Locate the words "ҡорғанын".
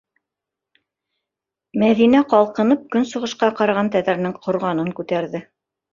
4.47-4.95